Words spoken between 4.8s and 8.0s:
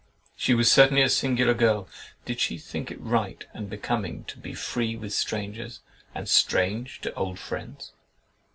with strangers, and strange to old friends?"